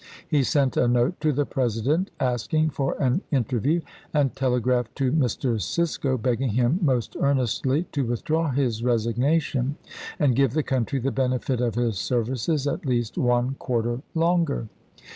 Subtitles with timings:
[0.27, 3.83] He sent a note to the President asking for an inter view,
[4.15, 5.61] and telegraphed to Mr.
[5.61, 9.75] Cisco, begging him most earnestly to withdraw his resignation
[10.17, 14.01] and give the country the benefit of his services at least to Lincoln, one quarter
[14.15, 14.69] longer.